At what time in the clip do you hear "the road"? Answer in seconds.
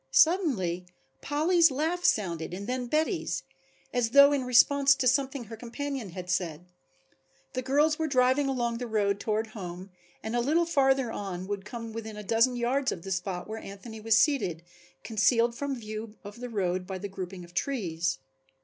8.79-9.19, 16.39-16.87